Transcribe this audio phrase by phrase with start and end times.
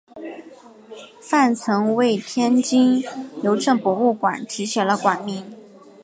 [1.21, 3.03] 范曾为天津
[3.43, 5.55] 邮政博物馆题写了馆名。